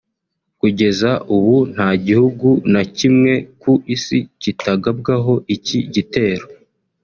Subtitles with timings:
[0.59, 6.45] Kugeza ubu nta gihugu na kimwe ku isi kitagabwaho iki gitero